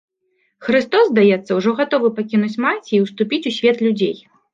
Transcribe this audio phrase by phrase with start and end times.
[0.67, 4.17] Хрыстос, здаецца, ужо гатовы пакінуць маці і ўступіць у свет людзей.